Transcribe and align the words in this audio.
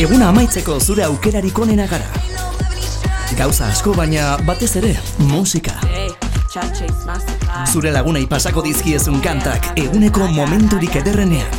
Eguna 0.00 0.30
amaitzeko 0.32 0.78
zure 0.80 1.02
aukerarik 1.04 1.58
onena 1.60 1.84
gara. 1.84 2.06
Gauza 3.36 3.66
asko 3.68 3.92
baina 3.92 4.38
batez 4.48 4.70
ere 4.80 4.94
musika. 5.28 5.74
Zure 7.68 7.92
lagunei 7.92 8.24
pasako 8.30 8.64
dizkiezun 8.64 9.20
kantak 9.20 9.68
eguneko 9.76 10.30
momenturik 10.32 10.96
ederrenean. 11.02 11.52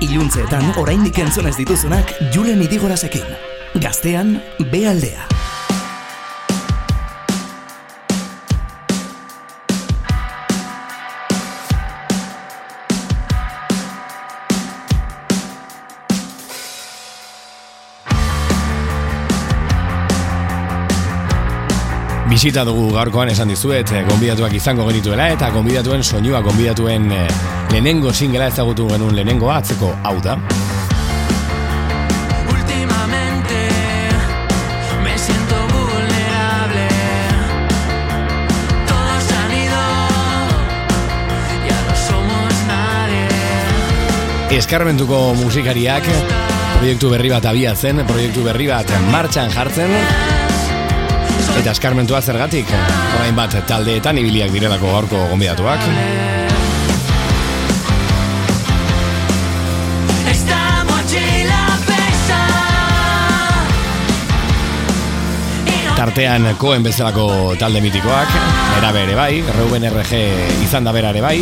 Iluntzeetan 0.00 0.72
oraindik 0.80 1.20
entzun 1.26 1.52
ez 1.52 1.58
dituzunak 1.60 2.16
Julen 2.32 2.64
Idigorasekin. 2.64 3.36
Gaztean, 3.76 4.38
B 4.72 4.86
Bisita 22.26 22.64
dugu 22.66 22.88
gaurkoan 22.90 23.28
esan 23.30 23.52
dizuet, 23.52 23.86
eh, 23.94 24.00
gonbidatuak 24.08 24.54
izango 24.58 24.82
genituela 24.88 25.28
eta 25.30 25.46
gonbidatuen 25.54 26.02
soinua, 26.02 26.40
gonbidatuen 26.42 27.04
eh, 27.14 27.26
lehenengo 27.70 28.12
singela 28.12 28.48
ezagutu 28.50 28.88
genuen 28.90 29.14
lehenengo 29.14 29.52
atzeko. 29.54 29.92
Hau 30.02 30.18
da. 30.20 30.34
Eskarmentuko 44.56 45.34
musikariak 45.36 46.08
proiektu 46.78 47.12
berri 47.12 47.30
bat 47.30 47.46
abiatzen, 47.46 48.02
proiektu 48.08 48.42
berri 48.48 48.66
bat 48.72 48.90
martxan 49.12 49.52
jartzen 49.52 50.35
eta 51.60 51.72
eskarmentua 51.72 52.20
zergatik 52.22 52.70
orain 53.16 53.36
bat 53.36 53.54
taldeetan 53.68 54.18
ibiliak 54.20 54.52
direlako 54.54 54.92
gaurko 54.92 55.26
gonbidatuak. 55.32 55.82
Tartean 65.96 66.44
koen 66.60 66.84
bezalako 66.84 67.54
talde 67.58 67.80
mitikoak, 67.80 68.34
erabe 68.76 69.06
ere 69.06 69.14
bai, 69.16 69.30
Ruben 69.56 69.86
RG 69.88 70.18
izan 70.66 70.84
da 70.84 70.92
bera 70.92 71.08
ere 71.14 71.22
bai, 71.24 71.38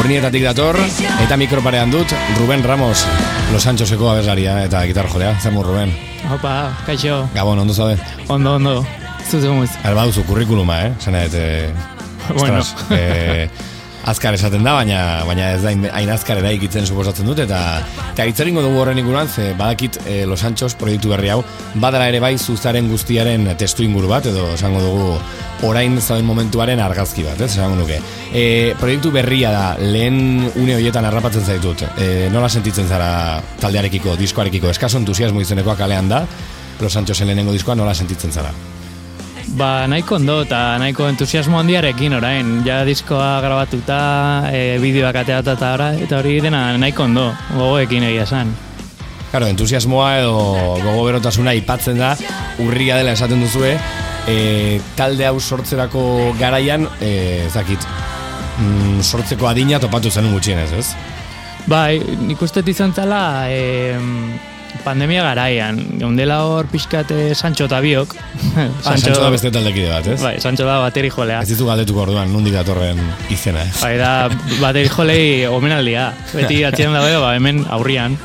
urnietatik 0.00 0.42
dator, 0.42 0.80
eta 1.22 1.38
mikroparean 1.38 1.94
dut, 1.94 2.10
Ruben 2.40 2.66
Ramos, 2.66 3.06
Los 3.54 3.62
Sanchoseko 3.62 4.10
abeslaria 4.10 4.58
eta 4.66 4.82
gitar 4.90 5.06
jolea, 5.08 5.36
zemu 5.38 5.62
Ruben. 5.62 5.94
Opa, 6.34 6.74
kaixo, 6.84 7.28
Gabon, 7.32 7.62
ondo 7.62 7.72
zaude? 7.72 7.96
ondo, 8.26 8.56
ondo, 8.56 8.86
zuzu 9.30 9.52
muz. 9.52 9.70
Alba 9.84 10.04
duzu 10.08 10.22
kurrikuluma, 10.28 10.82
eh? 10.86 10.92
Zena, 11.00 11.24
et, 11.24 11.72
Bueno. 12.36 12.60
eh, 12.90 13.48
azkar 14.06 14.34
esaten 14.34 14.62
da, 14.64 14.72
baina 14.74 15.24
baina 15.26 15.52
ez 15.54 15.62
da 15.62 15.70
hain- 15.70 16.10
azkar 16.10 16.38
eraikitzen 16.38 16.86
suposatzen 16.86 17.26
dut, 17.26 17.38
eta 17.42 17.82
eta 18.12 18.26
itzeringo 18.26 18.62
dugu 18.62 18.78
horren 18.82 18.98
inguruan, 18.98 19.28
ze 19.28 19.52
badakit 19.58 19.98
eh, 20.06 20.24
Los 20.26 20.44
Anchos 20.44 20.74
proiektu 20.74 21.08
berri 21.10 21.28
hau, 21.30 21.40
badala 21.74 22.08
ere 22.08 22.20
bai 22.20 22.36
zuzaren 22.38 22.88
guztiaren 22.90 23.48
testu 23.58 23.82
inguru 23.82 24.08
bat, 24.08 24.26
edo 24.26 24.52
esango 24.54 24.80
dugu 24.80 25.18
orain 25.66 25.98
zauden 26.00 26.26
momentuaren 26.26 26.80
argazki 26.80 27.22
bat, 27.26 27.40
ez, 27.40 27.52
esango 27.56 27.76
nuke. 27.76 27.98
E, 28.32 28.74
proiektu 28.78 29.10
berria 29.10 29.50
da, 29.50 29.66
lehen 29.80 30.50
une 30.54 30.74
horietan 30.76 31.04
harrapatzen 31.04 31.44
zaitut, 31.46 31.82
e, 31.98 32.28
nola 32.30 32.48
sentitzen 32.48 32.86
zara 32.88 33.40
taldearekiko, 33.60 34.16
diskoarekiko, 34.16 34.70
eskaso 34.70 34.98
entusiasmo 34.98 35.40
izenekoa 35.40 35.76
kalean 35.76 36.08
da, 36.08 36.24
Los 36.80 36.94
Anchosen 36.96 37.26
lehenengo 37.26 37.52
diskoa 37.52 37.74
nola 37.74 37.94
sentitzen 37.94 38.30
zara? 38.32 38.50
Ba, 39.54 39.86
nahiko 39.86 40.16
ondo 40.18 40.40
eta 40.42 40.74
nahiko 40.82 41.06
entusiasmo 41.06 41.60
handiarekin 41.60 42.16
orain, 42.18 42.48
ja 42.66 42.80
diskoa 42.84 43.38
grabatuta, 43.44 43.98
e, 44.50 44.78
bideoak 44.82 45.20
ateata 45.22 45.54
eta 45.54 45.68
ora, 45.76 45.90
eta 45.94 46.18
hori 46.18 46.40
dena 46.42 46.72
nahiko 46.80 47.04
ondo, 47.06 47.28
gogoekin 47.54 48.08
egia 48.08 48.24
esan. 48.26 48.50
Claro, 49.30 49.46
entusiasmoa 49.52 50.08
edo 50.18 50.34
gogo 50.82 51.04
berotasuna 51.06 51.54
ipatzen 51.60 52.02
da, 52.02 52.16
urria 52.64 52.98
dela 52.98 53.14
esaten 53.14 53.44
duzue, 53.44 53.76
e, 54.26 54.36
talde 54.98 55.28
hau 55.28 55.38
sortzerako 55.38 56.02
garaian, 56.40 56.88
e, 57.00 57.46
zakit, 57.46 57.86
mm, 58.58 59.00
sortzeko 59.06 59.46
adina 59.46 59.78
topatu 59.78 60.10
zen 60.10 60.32
gutxienez, 60.34 60.72
ez? 60.74 60.88
Bai, 61.70 62.00
nik 62.26 62.42
uste 62.42 62.66
izan 62.66 62.92
zala, 62.94 63.46
e, 63.48 63.94
pandemia 64.84 65.22
garaian, 65.26 65.78
geundela 66.00 66.42
hor 66.48 66.68
pixkate 66.72 67.34
Sancho 67.34 67.66
eta 67.70 67.80
biok. 67.84 68.16
Ah, 68.56 68.68
Sancho 68.90 69.16
da 69.20 69.30
beste 69.32 69.52
taldekide 69.54 69.90
bat, 69.92 70.10
ez? 70.14 70.20
Bai, 70.22 70.36
Sancho 70.40 70.66
da 70.68 70.78
bateri 70.84 71.10
jolea. 71.12 71.40
Ez 71.42 71.50
ditu 71.54 71.68
galdetuko 71.68 72.04
orduan, 72.06 72.32
nondik 72.32 72.56
datorren 72.56 73.00
izena, 73.32 73.64
ez? 73.66 73.80
Bai, 73.82 73.96
da 74.00 74.12
bateri 74.60 74.92
jolei 74.92 75.24
omenaldia. 75.50 76.10
Beti 76.34 76.62
atzian 76.68 76.96
dago, 76.96 77.20
ba, 77.24 77.34
hemen 77.38 77.64
aurrian. 77.70 78.18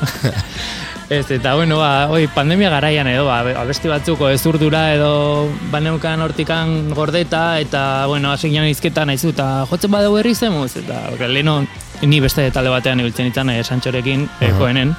Ez, 1.12 1.26
eta 1.30 1.50
bueno, 1.54 1.76
ba, 1.76 2.08
oi, 2.08 2.24
pandemia 2.32 2.70
garaian 2.72 3.08
edo, 3.10 3.26
ba, 3.26 3.42
abesti 3.60 3.90
batzuko 3.90 4.30
ez 4.32 4.40
urdura 4.48 4.94
edo 4.94 5.50
baneukan 5.68 6.22
hortikan 6.24 6.88
gordeta, 6.96 7.58
eta, 7.60 8.06
bueno, 8.08 8.30
hasi 8.32 8.48
ginen 8.48 8.70
izketan 8.72 9.10
naizu, 9.12 9.34
eta 9.34 9.66
jotzen 9.68 9.92
badau 9.92 10.14
herri 10.16 10.32
zemuz, 10.32 10.70
eta, 10.80 11.02
leheno, 11.26 11.58
ni 12.00 12.20
beste 12.24 12.46
talde 12.54 12.72
batean 12.72 13.02
ibiltzen 13.04 13.28
itzan, 13.28 13.50
eh, 13.52 13.60
Santxorekin, 13.60 14.24
eh, 14.40 14.52
koenen, 14.56 14.94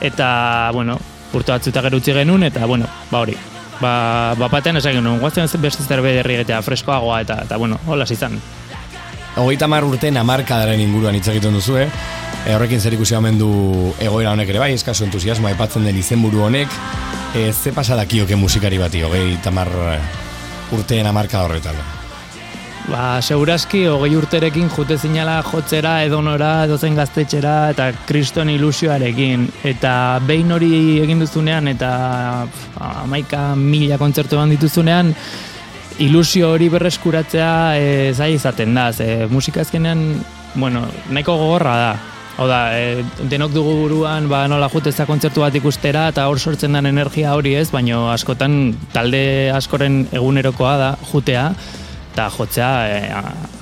eta, 0.00 0.70
bueno, 0.72 0.98
urte 1.32 1.52
batzuta 1.52 1.82
gero 1.82 2.00
utzi 2.00 2.14
genuen, 2.16 2.44
eta, 2.48 2.66
bueno, 2.66 2.86
ba 3.10 3.20
hori, 3.20 3.36
ba, 3.80 4.34
bapatean 4.38 4.80
esan 4.80 4.98
genuen, 4.98 5.20
guazten 5.20 5.48
beste 5.60 5.84
zerbait 5.84 6.20
herri 6.22 6.40
eta 6.42 6.62
freskoagoa, 6.62 7.20
eta, 7.26 7.42
eta, 7.44 7.58
bueno, 7.60 7.78
hola 7.86 8.06
izan. 8.08 8.40
Hogeita 9.36 9.68
mar 9.70 9.84
urte 9.86 10.10
namarkadaren 10.10 10.80
inguruan 10.80 11.14
hitz 11.14 11.28
egiten 11.28 11.54
duzu, 11.54 11.78
eh? 11.78 11.88
E, 12.46 12.54
horrekin 12.54 12.80
zer 12.80 12.96
ikusi 12.96 13.14
du 13.38 13.94
egoera 14.00 14.32
honek 14.32 14.48
ere 14.48 14.58
bai, 14.58 14.72
eskaso 14.74 15.04
entusiasmoa 15.04 15.50
aipatzen 15.50 15.84
den 15.84 15.96
izenburu 15.96 16.42
honek, 16.42 16.68
e, 17.34 17.52
ze 17.52 17.72
pasadakioke 17.72 18.36
musikari 18.36 18.78
bati, 18.78 19.02
hogeita 19.02 19.50
mar 19.50 19.68
urteen 20.72 21.06
amarka 21.06 21.42
horretan. 21.44 21.99
Ba, 22.90 23.20
segurazki, 23.22 23.84
hogei 23.86 24.16
urterekin 24.18 24.66
jute 24.74 24.96
zinala 24.98 25.36
jotzera 25.46 26.00
edonora, 26.02 26.64
edozen 26.66 26.96
gaztetxera, 26.98 27.52
eta 27.70 27.84
kriston 28.08 28.48
ilusioarekin. 28.50 29.44
Eta 29.70 29.92
behin 30.26 30.50
hori 30.50 30.72
egin 30.98 31.22
duzunean, 31.22 31.70
eta 31.70 31.90
amaika 32.88 33.52
mila 33.54 33.94
kontzertu 34.00 34.34
eman 34.34 34.50
dituzunean, 34.56 35.12
ilusio 36.02 36.48
hori 36.56 36.66
berreskuratzea 36.72 37.52
e, 37.78 37.92
zai 38.10 38.32
izaten 38.34 38.74
da. 38.74 38.88
Ze, 38.90 39.28
musika 39.30 39.62
azkenean, 39.62 40.02
bueno, 40.56 40.82
nahiko 41.14 41.36
gogorra 41.38 41.76
da. 41.78 41.92
Hau 42.40 42.48
da, 42.50 42.58
e, 42.74 43.04
denok 43.30 43.52
dugu 43.54 43.76
buruan, 43.84 44.26
ba, 44.32 44.48
nola 44.50 44.66
juteza 44.72 45.06
kontzertu 45.06 45.44
bat 45.44 45.54
ikustera, 45.54 46.08
eta 46.10 46.26
hor 46.26 46.42
sortzen 46.42 46.74
den 46.74 46.90
energia 46.90 47.36
hori 47.38 47.54
ez, 47.54 47.68
baino 47.70 48.08
askotan 48.10 48.74
talde 48.90 49.22
askoren 49.54 50.08
egunerokoa 50.10 50.74
da 50.80 50.90
jutea, 51.12 51.52
eta 52.12 52.26
jotzea 52.34 52.70
e, 52.88 52.98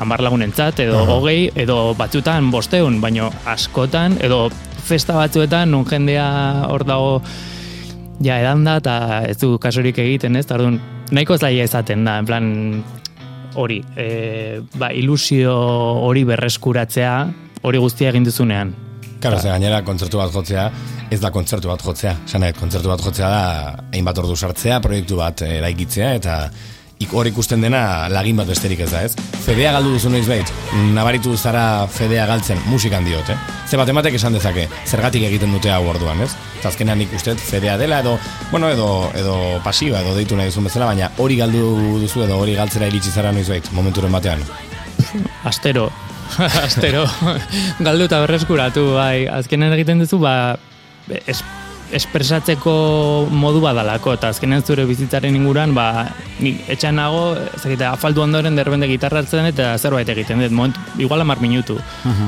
amar 0.00 0.22
lagunentzat, 0.25 0.81
edo 0.86 1.03
Aha. 1.03 1.16
hogei, 1.19 1.50
edo 1.54 1.94
batzutan 1.98 2.50
bosteun, 2.50 3.00
baino 3.00 3.31
askotan, 3.47 4.16
edo 4.25 4.47
festa 4.88 5.19
batzuetan, 5.19 5.70
nun 5.75 5.84
jendea 5.88 6.28
hor 6.69 6.84
dago 6.88 7.19
ja 8.25 8.38
edan 8.41 8.64
da, 8.66 8.78
eta 8.81 8.94
ez 9.28 9.36
du 9.41 9.56
kasurik 9.62 10.00
egiten, 10.03 10.38
ez? 10.41 10.47
Tardun, 10.48 10.81
nahiko 11.12 11.36
zaila 11.38 11.69
izaten 11.69 12.06
da, 12.09 12.19
en 12.22 12.28
plan, 12.28 12.48
hori, 13.59 13.82
e, 13.97 14.60
ba, 14.78 14.91
ilusio 14.97 15.54
hori 16.09 16.25
berreskuratzea, 16.28 17.15
hori 17.62 17.82
guztia 17.82 18.12
egin 18.12 18.26
duzunean. 18.26 18.75
Karo, 19.19 19.38
ze 19.42 19.50
gainera 19.50 19.82
kontzertu 19.82 20.20
bat 20.20 20.33
jotzea, 20.33 20.68
ez 21.10 21.18
da 21.21 21.30
kontzertu 21.34 21.71
bat 21.71 21.83
jotzea. 21.83 22.15
Zanet, 22.28 22.59
kontzertu 22.59 22.91
bat 22.91 23.03
jotzea 23.03 23.28
da, 23.28 23.72
hainbat 23.92 24.21
ordu 24.22 24.36
sartzea, 24.36 24.78
proiektu 24.84 25.18
bat 25.18 25.42
eraikitzea, 25.42 26.12
eta 26.21 26.36
ik 26.98 27.10
hor 27.15 27.27
ikusten 27.27 27.60
dena 27.62 28.09
lagin 28.10 28.36
bat 28.36 28.48
besterik 28.50 28.80
ez 28.83 28.91
da, 28.91 29.00
ez? 29.06 29.15
Fedea 29.45 29.71
galdu 29.77 29.92
duzu 29.95 30.10
noiz 30.10 30.27
behit, 30.27 30.50
nabaritu 30.95 31.36
zara 31.36 31.86
fedea 31.86 32.27
galtzen, 32.27 32.59
musikan 32.66 33.06
diot, 33.06 33.28
eh? 33.30 33.36
Ze 33.68 33.78
bat 33.78 33.89
ematek 33.89 34.16
esan 34.18 34.34
dezake, 34.34 34.66
zergatik 34.86 35.22
egiten 35.28 35.53
dute 35.54 35.71
hau 35.71 35.84
orduan, 35.92 36.21
ez? 36.24 36.33
Nik 36.89 37.12
uste 37.15 37.36
fedea 37.39 37.77
dela 37.78 38.00
edo, 38.03 38.16
bueno, 38.50 38.71
edo, 38.71 38.89
edo 39.15 39.36
pasiba, 39.62 40.00
edo 40.00 40.16
deitu 40.16 40.36
nahi 40.36 40.50
duzun 40.50 40.66
bezala, 40.66 40.91
baina 40.91 41.10
hori 41.18 41.36
galdu 41.39 42.00
duzu 42.03 42.24
edo 42.24 42.39
hori 42.39 42.56
galtzera 42.59 42.89
iritsi 42.91 43.12
zara 43.15 43.33
noiz 43.33 43.47
behit, 43.48 43.71
momenturen 43.72 44.12
batean. 44.12 44.42
Astero, 45.47 45.91
astero, 46.65 47.06
galdu 47.86 48.09
eta 48.10 48.21
berreskuratu, 48.27 48.89
bai, 48.98 49.28
azkenean 49.39 49.78
egiten 49.78 50.03
duzu, 50.03 50.18
ba, 50.18 50.59
es, 51.27 51.44
espresatzeko 51.95 52.73
modu 53.31 53.61
badalako, 53.65 54.13
eta 54.19 54.33
azkenean 54.33 54.65
zure 54.65 54.85
bizitzaren 54.89 55.37
inguran, 55.37 55.75
ba, 55.77 56.09
ni 56.41 56.55
etxan 56.69 56.99
nago, 57.01 57.23
ezagite, 57.57 57.87
afaldu 57.89 58.23
ondoren 58.25 58.59
derbende 58.59 58.89
gitarra 58.91 59.23
hartzen 59.23 59.49
eta 59.49 59.71
zerbait 59.79 60.09
egiten 60.09 60.43
dut, 60.45 60.53
moment, 60.53 60.77
igual 60.99 61.25
amar 61.25 61.41
minutu, 61.41 61.79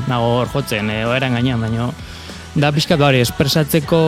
nago 0.07 0.33
hor 0.39 0.49
jotzen, 0.55 0.89
e, 0.89 1.03
oeran 1.05 1.37
gainean, 1.37 1.61
baino, 1.61 1.91
da 2.55 2.71
pixkat 2.73 2.99
ba, 2.99 3.11
hori 3.11 3.21
espresatzeko 3.21 4.01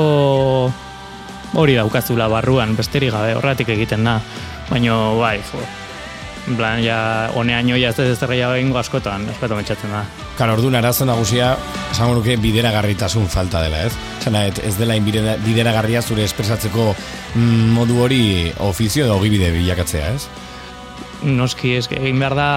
hori 1.54 1.78
daukazula 1.78 2.28
barruan, 2.32 2.76
besterik 2.76 3.14
gabe, 3.14 3.38
horretik 3.38 3.70
egiten 3.76 4.04
da. 4.08 4.20
Baina, 4.72 4.98
bai, 5.20 5.38
jo, 5.52 5.62
en 6.48 6.58
plan, 6.60 6.82
ja, 6.84 7.30
honeaino 7.36 7.78
ja 7.80 7.90
ez 7.94 8.00
ez 8.04 8.18
zerreia 8.20 8.50
egingo 8.58 8.78
askotan, 8.82 9.24
askotan 9.32 9.58
metxatzen 9.62 9.92
da. 9.96 10.02
Karo, 10.38 10.58
orduan 10.58 10.76
arazo 10.76 11.06
nagusia, 11.08 11.54
esango 11.92 12.18
nuke 12.18 12.36
bideragarritasun 12.38 13.28
falta 13.32 13.62
dela, 13.64 13.86
ez? 13.88 13.94
Zena, 14.24 14.46
ez 14.48 14.76
dela 14.78 14.98
bidera- 15.00 15.38
bideragarria 15.46 16.02
zure 16.02 16.24
espresatzeko 16.28 16.90
mm, 17.36 17.70
modu 17.78 18.02
hori 18.04 18.24
ofizio 18.60 19.06
edo 19.06 19.16
ogibide 19.22 19.52
bilakatzea, 19.56 20.12
ez? 20.18 20.28
Noski, 21.24 21.78
eske, 21.80 21.96
egin 22.02 22.20
behar 22.20 22.36
da 22.36 22.50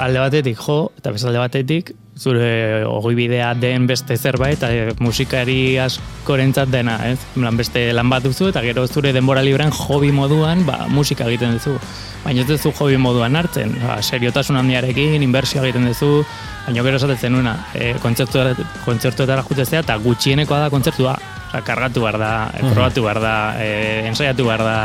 alde 0.00 0.22
batetik 0.22 0.56
jo, 0.64 0.78
eta 0.96 1.12
beste 1.12 1.28
alde 1.28 1.42
batetik 1.42 1.92
zure 2.22 2.84
ogibidea 2.86 3.52
den 3.58 3.88
beste 3.90 4.16
zerbait, 4.16 4.62
eta 4.62 4.94
musikari 5.02 5.76
askorentzat 5.82 6.70
dena, 6.70 6.96
ez? 7.10 7.18
En 7.34 7.42
plan, 7.42 7.58
beste 7.58 7.88
lan 7.92 8.12
bat 8.12 8.22
duzu, 8.22 8.52
eta 8.52 8.62
gero 8.62 8.86
zure 8.86 9.12
denbora 9.12 9.42
librean 9.42 9.74
hobi 9.74 10.12
moduan, 10.14 10.64
ba, 10.68 10.86
musika 10.88 11.26
egiten 11.26 11.58
duzu. 11.58 11.74
Baina 12.22 12.44
ez 12.44 12.48
duzu 12.48 12.70
hobi 12.78 12.96
moduan 13.02 13.36
hartzen, 13.36 13.74
ba, 13.82 13.98
seriotasun 14.02 14.60
handiarekin, 14.62 15.22
inbertsioa 15.26 15.66
egiten 15.66 15.90
duzu, 15.90 16.22
baina 16.66 16.86
gero 16.86 17.02
esaten 17.02 17.34
nuena, 17.34 17.58
e, 17.74 17.92
kontzertuetara, 18.02 18.70
kontzertuetara 18.86 19.46
jutezea, 19.50 19.82
eta 19.82 19.98
gutxienekoa 20.06 20.64
da 20.66 20.70
kontzertua, 20.70 21.18
Osa, 21.52 21.60
kargatu 21.66 22.00
behar 22.00 22.16
da, 22.16 22.50
e, 22.56 22.62
probatu 22.72 23.02
behar 23.04 23.20
da, 23.20 23.34
e, 23.60 24.06
ensaiatu 24.08 24.46
behar 24.46 24.62
da, 24.64 24.76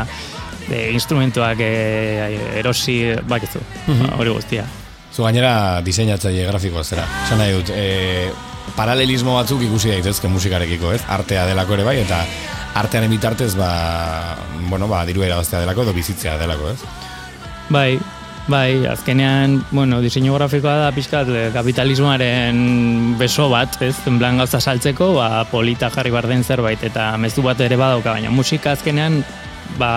e, 0.68 0.90
instrumentuak 0.92 1.62
e, 1.64 1.70
erosi, 2.60 2.98
bakizu, 3.24 3.64
ba, 3.88 4.18
hori 4.18 4.36
guztia. 4.36 4.66
Zu 5.14 5.24
gainera 5.24 5.80
diseinatzaile 5.84 6.44
grafikoa 6.50 6.84
zera. 6.84 7.06
Esan 7.24 7.40
nahi 7.42 7.56
dut, 7.56 7.72
e, 7.72 8.30
paralelismo 8.76 9.34
batzuk 9.38 9.64
ikusi 9.66 9.92
daitezke 9.94 10.28
musikarekiko, 10.30 10.92
ez? 10.94 11.02
Artea 11.08 11.46
delako 11.48 11.78
ere 11.78 11.86
bai, 11.88 11.96
eta 12.04 12.20
artearen 12.78 13.10
bitartez, 13.10 13.54
ba, 13.58 14.36
bueno, 14.68 14.88
ba, 14.90 15.04
diru 15.08 15.24
erabaztea 15.26 15.64
delako, 15.64 15.86
edo 15.86 15.96
bizitzea 15.96 16.36
delako, 16.40 16.74
ez? 16.74 16.78
Bai, 17.74 17.98
bai, 18.48 18.86
azkenean, 18.86 19.58
bueno, 19.70 20.00
diseinu 20.04 20.36
grafikoa 20.36 20.76
da 20.84 20.92
pixkat 20.94 21.32
eh, 21.32 21.48
kapitalismoaren 21.56 22.62
beso 23.20 23.48
bat, 23.52 23.80
ez, 23.84 23.96
en 24.08 24.20
plan 24.20 24.38
gauza 24.40 24.60
saltzeko, 24.60 25.12
ba, 25.18 25.44
polita 25.50 25.90
jarri 25.94 26.14
behar 26.14 26.30
den 26.30 26.44
zerbait, 26.44 26.84
eta 26.84 27.10
mezu 27.20 27.44
bat 27.44 27.60
ere 27.64 27.80
badauka, 27.80 28.14
baina 28.14 28.32
musika 28.34 28.76
azkenean, 28.76 29.22
ba, 29.80 29.92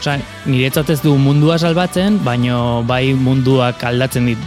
Osa, 0.00 0.14
niretzat 0.48 0.88
ez 0.94 1.02
du 1.04 1.12
mundua 1.20 1.58
salbatzen, 1.60 2.22
baino 2.24 2.80
bai 2.88 3.12
munduak 3.12 3.82
aldatzen 3.84 4.30
dit, 4.30 4.44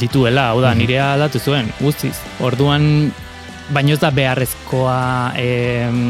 dituela, 0.00 0.48
hau 0.50 0.58
da, 0.64 0.72
nirea 0.74 1.12
aldatu 1.14 1.38
zuen, 1.38 1.68
guztiz. 1.78 2.16
Orduan, 2.42 3.12
baino 3.70 3.94
ez 3.94 4.00
da 4.02 4.10
beharrezkoa 4.10 4.96
em, 5.38 6.00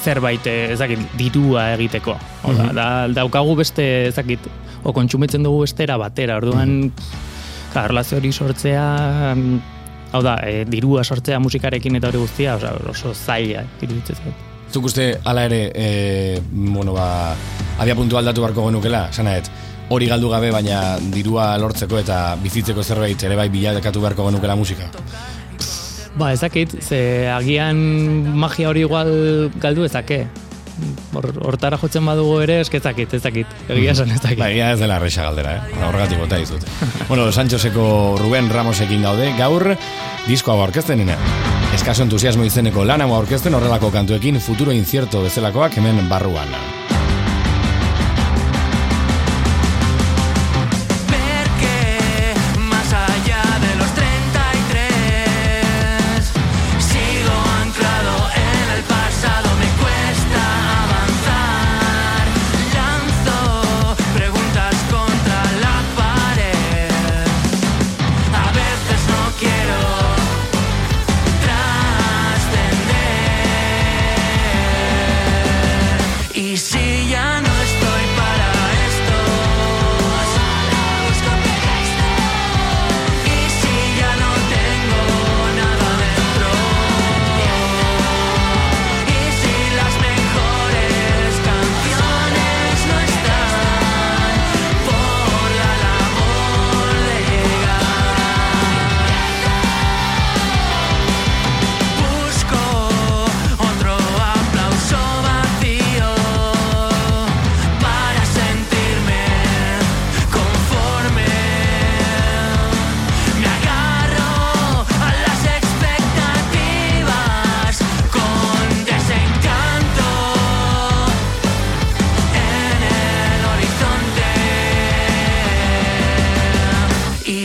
zerbait, 0.00 0.48
eh, 0.48 0.72
ez 0.72 0.78
dakit, 0.80 1.04
dirua 1.20 1.66
egiteko. 1.74 2.16
Hau 2.44 2.54
da, 2.56 2.70
da, 2.72 2.86
daukagu 3.20 3.58
beste, 3.60 3.84
ez 4.08 4.14
dakit, 4.16 4.48
o 4.84 4.96
kontsumitzen 4.96 5.44
dugu 5.44 5.66
bestera 5.66 5.98
batera, 6.00 6.38
orduan, 6.40 6.88
ja, 7.74 7.84
erlazio 7.84 8.22
hori 8.22 8.32
sortzea, 8.32 8.86
hau 10.14 10.24
da, 10.24 10.38
e, 10.48 10.64
dirua 10.64 11.04
sortzea 11.04 11.42
musikarekin 11.44 12.00
eta 12.00 12.08
hori 12.08 12.24
guztia, 12.24 12.56
oso 12.88 13.12
zaila, 13.12 13.68
iruditzen 13.82 14.16
zait. 14.16 14.50
Zuk 14.72 14.88
uste, 14.88 15.10
ala 15.28 15.44
ere, 15.50 15.62
e, 15.76 16.40
bueno, 16.50 16.96
ba, 16.96 17.34
abia 17.78 17.96
puntu 17.96 18.18
aldatu 18.18 18.44
beharko 18.44 18.68
genukela, 18.68 19.08
sanaet, 19.12 19.50
hori 19.92 20.08
galdu 20.08 20.30
gabe, 20.32 20.50
baina 20.54 20.98
dirua 21.12 21.54
lortzeko 21.60 21.98
eta 22.00 22.36
bizitzeko 22.42 22.82
zerbait 22.82 23.22
ere 23.26 23.36
bai 23.36 23.48
bilakatu 23.52 24.02
beharko 24.04 24.30
genukela 24.30 24.56
musika. 24.56 24.88
Ba, 26.14 26.30
ezakit, 26.32 26.76
ze 26.80 27.28
agian 27.30 27.76
magia 28.38 28.70
hori 28.70 28.84
igual 28.86 29.10
galdu 29.60 29.86
ezake. 29.88 30.24
Hor, 31.14 31.28
hortara 31.46 31.78
jotzen 31.78 32.06
badugu 32.06 32.40
ere, 32.42 32.56
esketzakit, 32.64 33.12
ezakit. 33.18 33.50
Egia 33.70 33.92
esan 33.94 34.10
ezakit. 34.10 34.38
Ba, 34.40 34.48
egia 34.50 34.72
ez 34.74 34.80
dela 34.80 34.98
arrexa 34.98 35.26
galdera, 35.26 35.56
eh? 35.58 35.82
Horregatik 35.86 36.22
bota 36.22 36.38
dizut. 36.38 36.66
bueno, 37.10 37.30
Sanchoseko 37.30 38.16
Ruben 38.18 38.50
Ramosekin 38.50 39.06
gaude, 39.06 39.30
gaur 39.38 39.68
disko 40.26 40.54
hau 40.54 40.62
aurkeztenina. 40.66 41.18
Eskaso 41.74 42.06
entusiasmo 42.06 42.46
izeneko 42.46 42.86
lan 42.86 43.02
hau 43.02 43.12
aurkezten 43.16 43.54
horrelako 43.54 43.90
kantuekin 43.94 44.38
futuro 44.42 44.74
incierto 44.74 45.22
bezalakoak 45.26 45.78
hemen 45.82 46.04
barruan. 46.10 46.54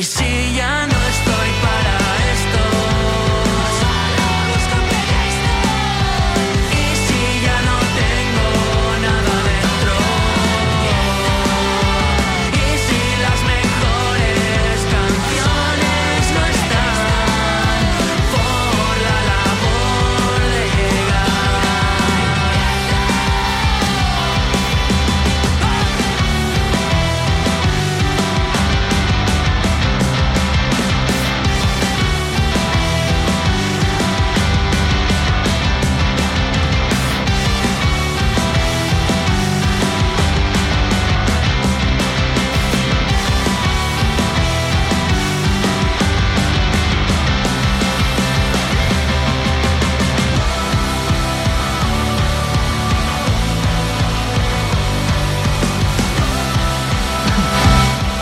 see 0.02 0.29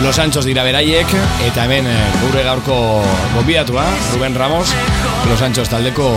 Los 0.07 0.19
Anchos 0.19 0.45
dira 0.45 0.63
beraiek, 0.63 1.09
eta 1.43 1.65
hemen 1.65 1.83
eh, 1.91 1.95
gure 2.21 2.39
gaurko 2.45 3.03
gonbidatua, 3.33 3.83
Ruben 4.13 4.35
Ramos, 4.35 4.69
Los 5.27 5.41
Anchos 5.41 5.67
taldeko 5.67 6.07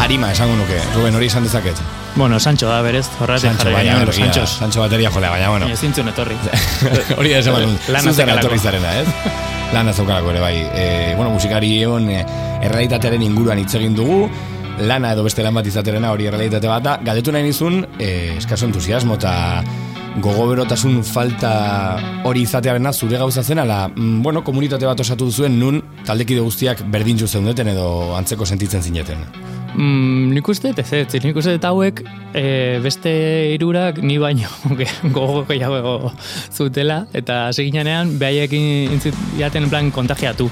harima 0.00 0.30
esango 0.32 0.54
nuke. 0.56 0.78
Ruben, 0.94 1.14
hori 1.14 1.26
esan 1.26 1.44
dezaket. 1.44 1.76
Bueno, 2.14 2.40
Sancho 2.40 2.70
da 2.70 2.80
berez, 2.80 3.04
horretik 3.20 3.50
Sancho, 3.50 3.64
jarri 3.64 3.74
baina, 3.74 4.04
los 4.06 4.16
egia 4.16 4.28
da. 4.28 4.32
Sanchos. 4.32 4.56
Sancho 4.56 4.80
bateria 4.80 5.10
jolea, 5.10 5.30
baina, 5.34 5.50
bueno. 5.50 5.66
Baina 5.66 5.76
zintzun 5.76 6.08
etorri. 6.08 6.38
hori 7.18 7.34
da 7.34 7.42
esan. 7.42 7.76
Lana 7.92 8.38
etorri 8.38 8.58
zarela, 8.58 8.94
ez? 9.02 9.34
Lana 9.74 9.92
zeukalako 9.92 10.32
ere, 10.32 10.40
bai. 10.40 10.54
E, 10.72 11.14
bueno, 11.14 11.28
musikari 11.34 11.74
egon 11.82 12.08
e, 12.08 12.22
errealitatearen 12.62 13.26
inguruan 13.28 13.60
hitz 13.60 13.74
egin 13.76 14.00
dugu, 14.00 14.30
lana 14.80 15.12
edo 15.12 15.28
beste 15.28 15.44
lan 15.44 15.60
bat 15.60 15.68
izaterena 15.68 16.16
hori 16.16 16.32
errealitate 16.32 16.72
bat 16.72 16.88
da, 16.88 16.96
galdetu 17.04 17.36
nahi 17.36 17.50
nizun, 17.50 17.82
e, 18.00 18.38
eskaso 18.38 18.64
entusiasmo 18.64 19.20
eta 19.20 19.36
gogoberotasun 20.22 21.02
falta 21.04 21.50
hori 22.24 22.46
izatearena 22.46 22.92
zure 22.92 23.18
gauza 23.20 23.42
zen, 23.42 23.60
ala, 23.60 23.86
mm, 23.88 24.22
bueno, 24.22 24.42
komunitate 24.44 24.86
bat 24.88 25.00
osatu 25.00 25.28
duzuen 25.28 25.58
nun 25.60 25.82
taldekide 26.06 26.40
guztiak 26.40 26.82
berdin 26.92 27.18
ju 27.20 27.28
zeundeten 27.28 27.68
edo 27.68 28.14
antzeko 28.16 28.46
sentitzen 28.46 28.82
zineten. 28.82 29.26
Mm, 29.74 30.32
nik 30.32 30.48
uste, 30.48 30.72
dut 30.72 30.80
ez 30.80 30.92
ez, 31.04 31.20
nik 31.24 31.36
uste 31.36 31.52
dut 31.58 31.66
hauek 31.68 32.00
e, 32.32 32.78
beste 32.84 33.12
irurak 33.52 34.00
ni 34.00 34.16
baino 34.18 34.48
gogo 35.16 35.44
gehiago 35.48 36.12
zutela, 36.52 37.04
eta 37.12 37.52
seginanean 37.52 38.16
behaiekin 38.18 38.96
intzit 38.96 39.20
jaten 39.36 39.68
en 39.68 39.74
plan 39.74 39.92
kontagiatu. 39.92 40.48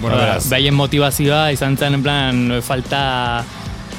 Bueno, 0.00 0.16
Ba, 0.16 0.22
beraz, 0.22 0.48
behaien 0.48 0.76
motivazioa 0.76 1.50
izan 1.52 1.76
zen 1.76 2.00
en 2.00 2.02
plan 2.04 2.42
falta 2.64 3.44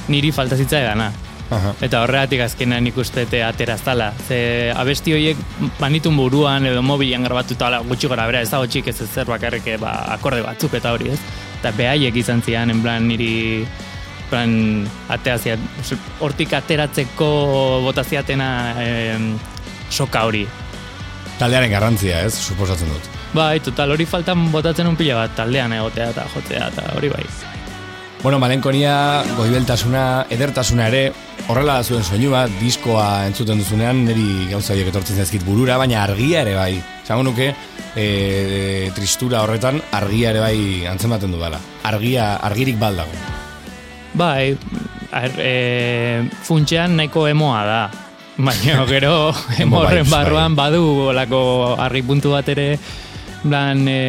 niri 0.09 0.31
falta 0.31 0.57
zitzaidana. 0.57 1.11
Aha. 1.49 1.73
Eta 1.81 2.01
horregatik 2.03 2.41
azkenean 2.45 2.83
nik 2.87 2.97
uste 2.97 3.25
te 3.29 3.41
ateraztala. 3.43 4.11
Ze 4.27 4.71
abesti 4.75 5.13
horiek 5.15 5.41
banitun 5.79 6.17
buruan 6.17 6.65
edo 6.65 6.83
mobilen 6.85 7.23
grabatuta 7.27 7.67
ala 7.67 7.81
gutxi 7.87 8.07
gora 8.11 8.27
bera 8.29 8.41
ez 8.41 8.51
dago 8.51 8.67
txik 8.67 8.87
ez 8.91 8.97
zer 9.07 9.27
bakarrik 9.29 9.67
eh, 9.67 9.77
ba, 9.81 9.93
akorde 10.15 10.43
batzuk 10.45 10.77
eta 10.79 10.93
hori 10.95 11.11
ez. 11.15 11.19
Eta 11.59 11.73
behaiek 11.77 12.15
izan 12.15 12.43
zian, 12.45 12.69
en 12.69 12.81
plan 12.83 13.07
niri 13.07 13.65
plan 14.29 14.85
atea 15.09 15.37
ziat, 15.39 15.59
hortik 16.19 16.53
ateratzeko 16.53 17.27
botaziatena 17.85 18.49
em, 18.83 19.29
soka 19.89 20.25
hori. 20.27 20.45
Taldearen 21.39 21.71
garrantzia, 21.71 22.23
ez, 22.27 22.33
suposatzen 22.35 22.91
dut. 22.91 23.13
Bai, 23.37 23.59
total, 23.63 23.93
hori 23.95 24.07
faltan 24.09 24.49
botatzen 24.51 24.89
un 24.89 24.97
pila 24.99 25.21
bat 25.21 25.37
taldean 25.37 25.75
egotea 25.77 26.11
eta 26.15 26.27
jotzea 26.33 26.71
eta 26.73 26.89
hori 26.97 27.13
bai. 27.13 27.23
Bueno, 28.23 28.39
malenkonia, 28.39 29.23
goibeltasuna, 29.37 30.25
edertasuna 30.33 30.87
ere, 30.89 31.11
horrela 31.47 31.75
da 31.77 31.83
zuen 31.85 32.03
soinua, 32.03 32.47
diskoa 32.59 33.27
entzuten 33.29 33.59
duzunean, 33.61 33.99
niri 34.07 34.47
gauza 34.49 34.73
horiek 34.73 34.89
etortzen 34.89 35.19
zaizkit 35.21 35.43
burura, 35.45 35.77
baina 35.77 36.01
argia 36.01 36.41
ere 36.41 36.55
bai. 36.57 36.79
Zango 37.05 37.27
nuke, 37.29 37.51
e, 37.95 38.89
tristura 38.97 39.43
horretan, 39.45 39.77
argia 39.93 40.31
ere 40.33 40.41
bai 40.41 40.57
antzematen 40.89 41.31
du 41.31 41.39
dela. 41.39 41.59
Argia, 41.85 42.33
argirik 42.47 42.79
baldago. 42.81 43.13
Bai, 44.17 44.57
ar, 45.11 45.37
e, 45.37 46.25
funtxean 46.47 46.97
nahiko 46.97 47.27
emoa 47.29 47.61
da. 47.69 47.81
Baina 48.37 48.83
gero 48.85 49.33
Emo 49.57 49.63
emo 49.63 49.77
horren 49.81 50.03
vibes, 50.03 50.11
barruan 50.13 50.53
badu 50.57 50.81
olako 51.09 51.39
argi 51.81 52.03
puntu 52.05 52.35
bat 52.35 52.49
ere 52.53 52.67
plan 53.41 53.85
e, 53.89 54.01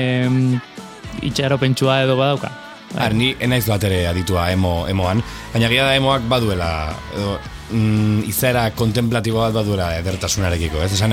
itxaropentsua 1.28 2.02
edo 2.04 2.16
badauka. 2.16 2.67
Ar, 2.96 3.12
ni 3.12 3.34
enaiz 3.40 3.66
bat 3.68 3.84
ere 3.84 4.06
aditua 4.08 4.46
emo, 4.52 4.86
emoan, 4.88 5.20
baina 5.52 5.68
gira 5.68 5.90
da 5.90 5.96
emoak 5.98 6.24
baduela, 6.28 6.70
edo, 7.14 7.34
mm, 7.70 8.22
izaera 8.30 8.70
kontemplatibo 8.72 9.42
bat 9.42 9.52
baduela 9.52 9.90
edertasunarekiko, 9.98 10.80
ez? 10.82 10.92
Esan 10.96 11.12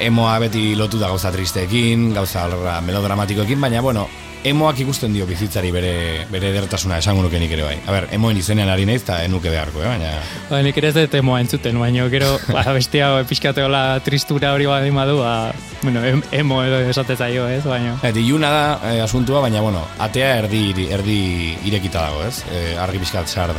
emoa 0.00 0.38
beti 0.38 0.74
lotu 0.78 0.98
da 0.98 1.08
gauza 1.08 1.30
tristeekin, 1.34 2.14
gauza 2.14 2.46
melodramatikoekin, 2.86 3.60
baina, 3.60 3.82
bueno, 3.82 4.08
emoak 4.44 4.78
ikusten 4.84 5.12
dio 5.14 5.26
bizitzari 5.26 5.70
bere, 5.74 5.92
bere 6.30 6.50
edertasuna 6.52 6.98
esango 7.02 7.24
nuke 7.24 7.40
nik 7.40 7.52
ere 7.54 7.64
bai. 7.66 7.76
A 7.86 7.94
ber, 7.94 8.08
emoen 8.14 8.38
izenean 8.38 8.70
ari 8.70 8.86
naiz, 8.88 9.00
eta 9.02 9.20
enuke 9.26 9.50
beharko, 9.50 9.82
eh? 9.82 9.88
baina... 9.90 10.12
Ba, 10.50 10.60
nik 10.64 10.78
ere 10.78 10.92
ez 10.92 10.96
dut 10.96 11.16
emoa 11.18 11.40
entzuten, 11.42 11.78
baina 11.80 12.06
gero 12.12 12.34
ba, 12.52 12.62
bestia 12.78 13.10
pixkateola 13.28 13.82
tristura 14.06 14.52
hori 14.54 14.68
badin 14.70 14.96
badu, 14.98 15.18
ba, 15.22 15.52
bueno, 15.82 16.04
em, 16.04 16.22
emo 16.32 16.62
edo 16.64 16.80
esate 16.90 17.16
zaio, 17.16 17.48
ez, 17.48 17.64
baina. 17.66 17.96
Et, 18.02 18.16
iluna 18.22 18.52
da 18.54 18.64
eh, 18.92 19.02
asuntua, 19.02 19.42
baina, 19.44 19.62
bueno, 19.64 19.82
atea 19.98 20.36
erdi, 20.44 20.88
erdi 20.88 21.20
irekita 21.68 22.08
dago, 22.08 22.24
ez? 22.28 22.42
Eh, 22.54 22.78
argi 22.78 23.02
pixkat 23.02 23.28
sar 23.28 23.54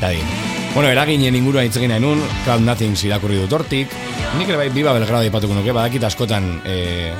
dadin. 0.00 0.36
Bueno, 0.72 0.88
eraginen 0.88 1.36
inguruan 1.36 1.68
hitz 1.68 1.76
egin 1.76 1.92
nahi 1.92 2.02
nun, 2.02 2.20
Cloud 2.46 2.64
Nothings 2.64 3.04
irakurri 3.04 3.42
dut 3.44 3.52
hortik. 3.52 3.92
Nik 4.38 4.48
ere 4.48 4.62
bai, 4.64 4.68
biba 4.72 4.94
belgrado 4.96 5.28
ipatuko 5.28 5.58
nuke, 5.58 5.74
badakit 5.76 6.08
askotan 6.08 6.54
eh, 6.64 7.12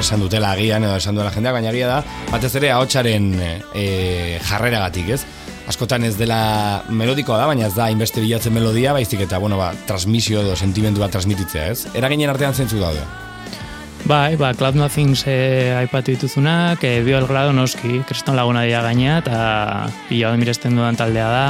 esan 0.00 0.20
dutela 0.20 0.52
agian 0.52 0.84
edo 0.84 0.96
esan 0.98 1.16
duela 1.16 1.32
jendeak, 1.34 1.56
baina 1.56 1.70
agia 1.70 1.88
da, 1.88 1.98
batez 2.32 2.52
ere 2.60 2.70
ahotsaren 2.74 3.32
eh, 3.40 4.38
jarreragatik, 4.44 5.10
ez? 5.16 5.22
Askotan 5.70 6.04
ez 6.04 6.14
dela 6.18 6.84
melodikoa 6.92 7.38
da, 7.40 7.48
baina 7.48 7.68
ez 7.70 7.74
da 7.76 7.88
inbeste 7.92 8.20
bilatzen 8.20 8.52
melodia, 8.52 8.92
baizik 8.92 9.24
eta, 9.24 9.40
bueno, 9.40 9.56
ba, 9.60 9.72
transmisio 9.88 10.42
edo 10.44 10.56
sentimendu 10.56 11.00
bat 11.00 11.14
transmititzea, 11.14 11.68
ez? 11.72 11.86
Eraginen 11.96 12.32
artean 12.32 12.56
zentzu 12.56 12.82
daude. 12.82 13.04
Bai, 14.04 14.36
ba, 14.36 14.52
Cloud 14.52 14.76
Nothings 14.76 15.24
eh, 15.30 15.72
aipatu 15.78 16.12
dituzunak, 16.12 16.82
eh, 16.84 16.98
bi 17.00 17.14
Belgrado 17.16 17.54
noski, 17.56 18.02
kriston 18.04 18.36
laguna 18.36 18.66
dira 18.68 18.82
gaina, 18.84 19.22
eta 19.22 19.38
pila 20.10 20.34
bat 20.34 20.42
miresten 20.42 20.76
dudan 20.76 21.00
taldea 21.00 21.30
da, 21.32 21.46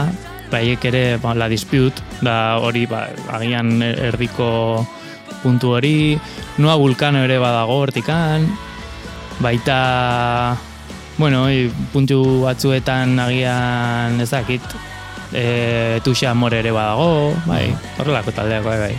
baiek 0.53 0.85
ere, 0.87 1.07
ba, 1.19 1.35
la 1.35 1.51
dispute, 1.51 2.05
da 2.23 2.61
hori, 2.63 2.87
ba, 2.87 3.09
agian 3.35 3.83
erdiko 3.83 4.87
puntu 5.45 5.77
hori, 5.77 6.17
Nua 6.59 6.79
Vulcano 6.81 7.21
ere 7.27 7.37
badago 7.43 7.77
hortikan, 7.85 8.49
baita, 9.45 10.57
bueno, 11.21 11.47
i, 11.53 11.69
puntu 11.93 12.23
batzuetan 12.49 13.19
agian 13.29 14.21
ezakit, 14.25 14.77
e, 15.33 16.01
Tuxa 16.05 16.33
Amore 16.33 16.65
ere 16.65 16.73
badago, 16.73 17.35
bai, 17.45 17.67
horrelako 17.99 18.33
taldeak, 18.33 18.65
bai, 18.65 18.79
bai. 18.89 18.95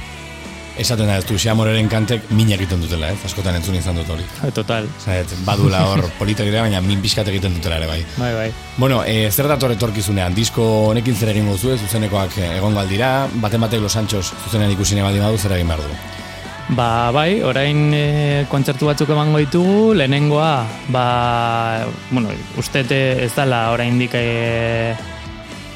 Esaten 0.76 1.08
da, 1.08 1.16
ez 1.22 1.24
du 1.24 1.38
xamoreren 1.40 1.88
kantek 1.88 2.26
min 2.36 2.50
egiten 2.52 2.82
dutela, 2.84 3.08
ez? 3.14 3.20
Askotan 3.24 3.56
entzun 3.56 3.78
izan 3.80 3.96
dut 3.96 4.10
hori. 4.12 4.26
Total, 4.56 4.90
Zait, 5.00 5.32
badula 5.48 5.86
hor 5.88 6.04
politak 6.20 6.50
dira, 6.50 6.66
baina 6.66 6.82
min 6.84 7.00
pixkat 7.04 7.32
egiten 7.32 7.56
dutela 7.56 7.80
ere 7.80 7.88
bai. 7.88 8.02
bai, 8.18 8.34
bai. 8.36 8.50
Bueno, 8.76 9.00
e, 9.08 9.32
zer 9.32 9.48
dator 9.48 9.72
etorkizunean, 9.78 10.36
disko 10.36 10.66
honekin 10.90 11.16
zer 11.16 11.32
egingo 11.32 11.56
zuen, 11.56 11.80
zuzenekoak 11.80 12.38
eh, 12.42 12.52
egongo 12.58 12.84
aldira, 12.84 13.30
baten 13.40 13.64
batek 13.64 13.88
Los 13.88 13.96
Anchos 13.96 14.34
zuzenean 14.44 14.76
ikusi 14.76 15.00
nahi 15.00 15.08
baldin 15.08 15.24
badu 15.24 15.40
zer 15.40 15.56
egin 15.56 15.72
behar 15.72 15.88
du. 15.88 16.24
Ba, 16.74 17.12
bai, 17.14 17.44
orain 17.46 17.92
e, 17.94 18.46
kontzertu 18.50 18.88
batzuk 18.90 19.12
emango 19.14 19.38
ditugu, 19.38 19.94
lehenengoa, 19.94 20.66
ba, 20.90 21.86
bueno, 22.10 22.32
ustete 22.58 23.22
ez 23.22 23.30
dala 23.36 23.70
oraindik 23.70 24.16
e, 24.18 24.96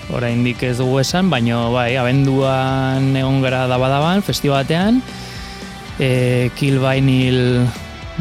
oraindik 0.09 0.63
ez 0.65 0.79
dugu 0.79 0.97
esan, 1.03 1.29
baino 1.29 1.67
bai, 1.75 1.93
abenduan 1.93 3.13
egon 3.13 3.37
gara 3.45 3.67
dabadaban, 3.69 4.23
festibatean, 4.25 4.97
e, 6.01 6.49
Kill 6.57 6.81
Vinyl 6.81 7.67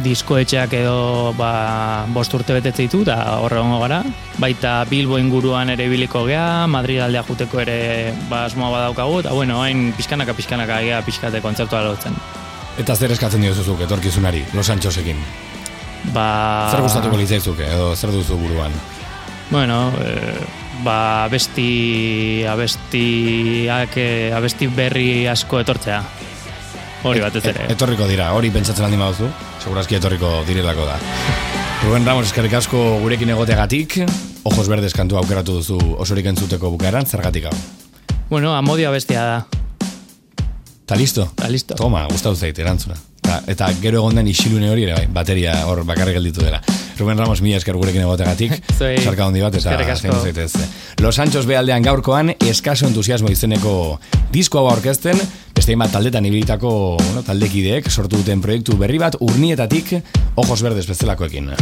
diskoetxeak 0.04 0.76
edo 0.76 1.32
ba, 1.38 2.04
bost 2.12 2.36
urte 2.36 2.52
betetze 2.52 2.84
ditu, 2.84 3.00
eta 3.06 3.38
horre 3.40 3.62
egongo 3.62 3.78
gara. 3.80 4.02
Baita 4.36 4.82
Bilbo 4.90 5.16
inguruan 5.16 5.72
ere 5.72 5.88
biliko 5.88 6.26
gea, 6.28 6.66
Madrid 6.68 7.00
aldea 7.00 7.24
juteko 7.24 7.64
ere 7.64 8.12
ba, 8.28 8.44
asmoa 8.44 8.74
badaukagu, 8.76 9.22
eta 9.24 9.32
bueno, 9.32 9.62
hain 9.64 9.88
pixkanaka 9.96 10.36
pixkanaka 10.36 10.82
gea 10.84 11.00
pixkate 11.08 11.40
kontzertua 11.40 11.82
lotzen. 11.88 12.20
Eta 12.78 12.94
zer 12.94 13.10
eskatzen 13.10 13.42
diozuzuk 13.42 13.80
etorkizunari, 13.88 14.44
Los 14.54 14.68
Anchosekin? 14.70 15.18
Ba... 16.14 16.70
Zer 16.70 16.84
gustatuko 16.84 17.18
litzaizuke, 17.18 17.66
edo 17.66 17.90
zer 17.96 18.12
duzu 18.14 18.38
buruan? 18.38 18.72
Bueno, 19.50 19.90
e, 19.98 20.36
ba, 20.84 21.24
abesti, 21.24 22.44
abestiak, 22.46 23.98
eh, 23.98 24.30
abesti 24.36 24.70
berri 24.70 25.26
asko 25.26 25.60
etortzea. 25.64 25.98
Hori 27.08 27.22
batez 27.22 27.44
ere. 27.50 27.66
Et, 27.66 27.74
etorriko 27.74 28.06
dira, 28.10 28.30
hori 28.34 28.50
pentsatzen 28.54 28.86
aldin 28.86 29.02
baduzu, 29.02 29.28
segurazki 29.62 29.98
etorriko 29.98 30.42
direlako 30.46 30.86
da. 30.86 30.98
Ruben 31.84 32.06
Ramos, 32.06 32.26
eskerrik 32.30 32.58
asko 32.58 32.98
gurekin 33.02 33.34
egoteagatik, 33.34 34.00
Ojos 34.48 34.66
Verdes 34.70 34.94
kantu 34.94 35.18
aukeratu 35.20 35.58
duzu 35.60 35.78
osorik 35.98 36.26
entzuteko 36.30 36.70
bukaeran, 36.74 37.06
zergatik 37.06 37.50
hau. 37.50 37.56
Bueno, 38.30 38.54
amodio 38.54 38.90
abestia 38.90 39.24
da. 39.24 39.57
Ta 40.88 40.96
listo? 40.96 41.28
Ta 41.36 41.48
listo. 41.52 41.76
Toma, 41.76 42.06
gustatu 42.08 42.36
zait, 42.36 42.58
erantzuna. 42.58 42.94
Ta, 43.20 43.42
eta 43.52 43.66
gero 43.82 44.00
egon 44.00 44.16
den 44.16 44.28
isilune 44.32 44.70
hori 44.72 44.86
ere 44.86 44.94
bai, 44.96 45.06
bateria 45.12 45.52
hor 45.68 45.82
bakarrik 45.84 46.16
gelditu 46.16 46.40
dela. 46.40 46.62
Ruben 46.98 47.18
Ramos, 47.20 47.42
mila 47.44 47.58
esker 47.60 47.76
gurekin 47.76 48.00
egotegatik, 48.06 48.54
Zuei. 48.78 48.96
sarka 49.04 49.26
handi 49.28 49.42
bat, 49.44 49.54
eta 49.54 49.76
zaindu 49.96 50.22
zaitez. 50.22 50.52
Los 51.04 51.18
Anchos 51.22 51.44
behaldean 51.46 51.84
gaurkoan, 51.84 52.32
eskaso 52.40 52.88
entusiasmo 52.88 53.28
izeneko 53.30 53.74
disko 54.32 54.62
hau 54.62 54.70
aurkezten, 54.72 55.20
beste 55.54 55.76
hainbat 55.76 55.92
taldetan 55.92 56.24
ibilitako 56.26 56.72
bueno, 56.96 57.22
taldekideek 57.26 57.90
sortu 57.92 58.16
duten 58.24 58.40
proiektu 58.40 58.80
berri 58.80 58.98
bat, 58.98 59.20
urnietatik, 59.20 59.94
ojos 60.40 60.62
verdes 60.64 60.88
bezalakoekin. 60.88 61.52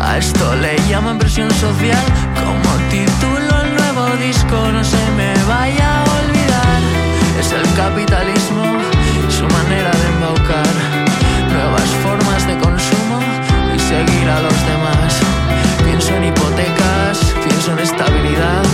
A 0.00 0.16
esto 0.16 0.56
le 0.56 0.76
llaman 0.88 1.18
presión 1.18 1.50
social, 1.50 2.02
como 2.34 2.70
título 2.88 3.62
el 3.62 3.76
nuevo 3.76 4.16
disco, 4.16 4.72
no 4.72 4.82
se 4.82 5.04
me 5.18 5.34
vaya 5.44 6.00
a 6.00 6.04
olvidar. 6.04 6.80
Es 7.38 7.52
el 7.52 7.62
capitalismo, 7.74 8.64
su 9.28 9.44
manera 9.48 9.90
de 9.90 10.06
embaucar 10.14 10.66
nuevas 11.52 11.88
formas 12.02 12.46
de 12.46 12.56
consumo 12.56 13.20
y 13.74 13.78
seguir 13.78 14.28
a 14.30 14.40
los 14.40 14.58
demás. 14.64 15.20
Pienso 15.84 16.14
en 16.16 16.24
hipotecas, 16.24 17.34
pienso 17.46 17.72
en 17.72 17.80
estabilidad, 17.80 18.64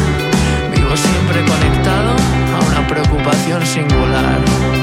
vivo 0.72 0.96
siempre 0.96 1.44
conectado 1.44 2.14
a 2.54 2.64
una 2.70 2.86
preocupación 2.86 3.66
singular. 3.66 4.77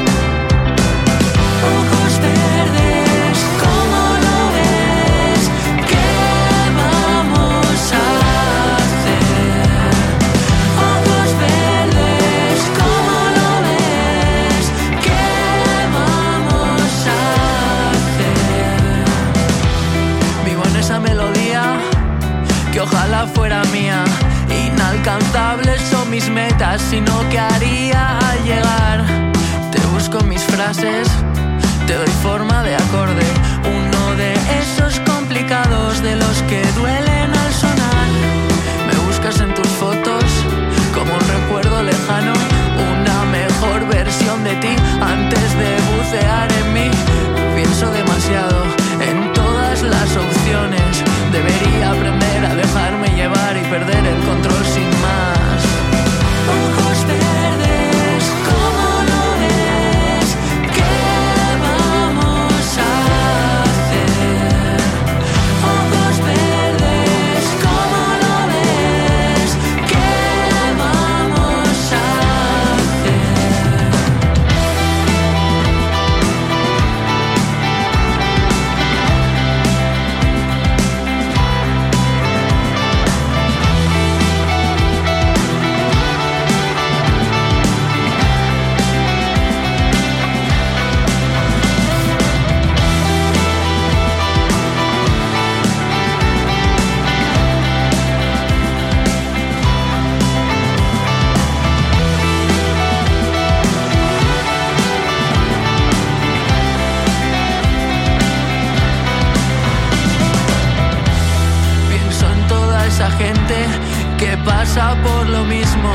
que 114.17 114.37
pasa 114.37 114.95
por 115.03 115.27
lo 115.29 115.43
mismo. 115.45 115.91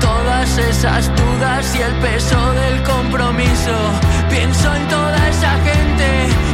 Todas 0.00 0.58
esas 0.58 1.10
dudas 1.16 1.74
y 1.74 1.82
el 1.82 1.94
peso 1.96 2.52
del 2.52 2.82
compromiso. 2.82 3.76
Pienso 4.28 4.74
en 4.74 4.88
toda 4.88 5.28
esa 5.28 5.52
gente 5.58 6.49